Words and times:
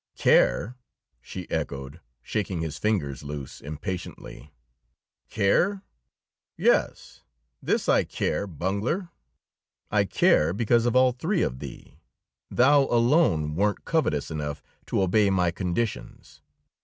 "Care!" 0.17 0.77
she 1.21 1.47
echoed, 1.51 2.01
shaking 2.23 2.61
his 2.61 2.79
fingers 2.79 3.21
loose 3.21 3.61
impatiently. 3.61 4.51
"Care? 5.29 5.83
Yes, 6.57 7.21
this 7.61 7.87
I 7.87 8.03
care, 8.03 8.47
bungler: 8.47 9.09
I 9.91 10.05
care 10.05 10.53
because 10.53 10.87
of 10.87 10.95
all 10.95 11.11
three 11.11 11.43
of 11.43 11.59
thee, 11.59 11.99
thou 12.49 12.85
alone 12.85 13.53
wert 13.53 13.85
covetous 13.85 14.31
enough 14.31 14.63
to 14.87 15.03
obey 15.03 15.29
my 15.29 15.51
conditions. 15.51 16.41